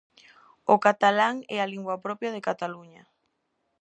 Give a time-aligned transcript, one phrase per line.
[0.73, 3.03] O catalán é a lingua propia de Cataluña.